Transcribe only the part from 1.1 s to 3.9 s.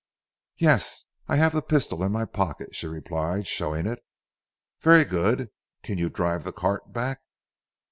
I have the pistol in my pocket," she replied showing